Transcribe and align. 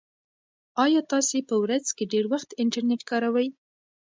ایا 0.83 1.01
تاسي 1.11 1.39
په 1.49 1.55
ورځ 1.63 1.85
کې 1.97 2.03
ډېر 2.13 2.25
وخت 2.33 2.49
انټرنيټ 2.63 3.01
کاروئ؟ 3.09 3.47